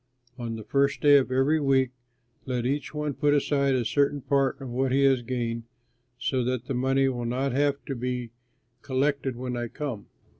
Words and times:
On 0.35 0.55
the 0.55 0.63
first 0.63 0.99
day 1.01 1.17
of 1.19 1.31
every 1.31 1.59
week 1.59 1.91
let 2.47 2.65
each 2.65 2.91
one 2.91 3.13
put 3.13 3.35
aside 3.35 3.75
a 3.75 3.85
certain 3.85 4.19
part 4.21 4.59
of 4.59 4.67
what 4.67 4.91
he 4.91 5.03
has 5.03 5.21
gained, 5.21 5.65
so 6.17 6.43
that 6.43 6.65
the 6.65 6.73
money 6.73 7.07
will 7.07 7.23
not 7.25 7.51
have 7.51 7.85
to 7.85 7.95
be 7.95 8.31
collected 8.81 9.35
when 9.35 9.55
I 9.55 9.67
come. 9.67 10.07